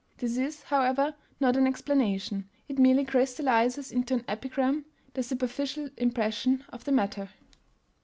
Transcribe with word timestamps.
This 0.17 0.35
is, 0.37 0.63
however, 0.63 1.13
not 1.39 1.55
an 1.55 1.67
explanation. 1.67 2.49
It 2.67 2.79
merely 2.79 3.05
crystallizes 3.05 3.91
into 3.91 4.15
an 4.15 4.25
epigram 4.27 4.85
the 5.13 5.21
superficial 5.21 5.91
impression 5.95 6.63
of 6.69 6.85
the 6.85 6.91
matter. 6.91 7.29